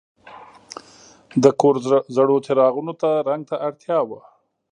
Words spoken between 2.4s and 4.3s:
څراغونو ته رنګ ته اړتیا وه.